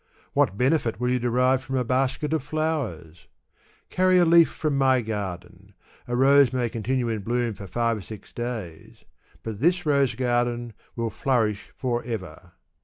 [0.33, 3.27] What benefit will you derive from a basket of flowers?
[3.91, 5.75] Carry a leaf from my garden:
[6.07, 9.05] a rose may continue in bloom for Ave or six days;
[9.43, 12.53] but this rose garden will flourish forever.